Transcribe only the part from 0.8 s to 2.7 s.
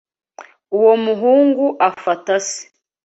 muhungu afata se.